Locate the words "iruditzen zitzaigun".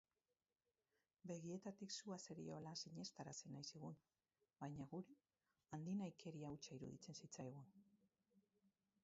6.79-7.71